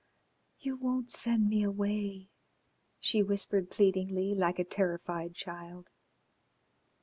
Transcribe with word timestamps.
"You 0.59 0.77
won't 0.77 1.11
send 1.11 1.47
me 1.47 1.61
away?" 1.61 2.31
she 2.99 3.21
whispered 3.21 3.69
pleadingly, 3.69 4.33
like 4.33 4.57
a 4.57 4.63
terrified 4.63 5.35
child. 5.35 5.89